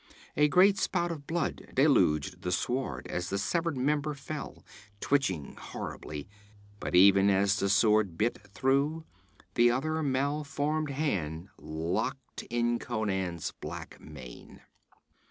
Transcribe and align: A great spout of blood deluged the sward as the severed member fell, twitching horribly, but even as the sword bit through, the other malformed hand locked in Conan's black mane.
A 0.35 0.47
great 0.47 0.79
spout 0.79 1.11
of 1.11 1.27
blood 1.27 1.73
deluged 1.75 2.41
the 2.41 2.51
sward 2.51 3.05
as 3.05 3.29
the 3.29 3.37
severed 3.37 3.77
member 3.77 4.15
fell, 4.15 4.65
twitching 4.99 5.55
horribly, 5.55 6.27
but 6.79 6.95
even 6.95 7.29
as 7.29 7.59
the 7.59 7.69
sword 7.69 8.17
bit 8.17 8.39
through, 8.47 9.03
the 9.53 9.69
other 9.69 10.01
malformed 10.01 10.89
hand 10.89 11.49
locked 11.59 12.41
in 12.49 12.79
Conan's 12.79 13.51
black 13.61 13.99
mane. 14.01 14.61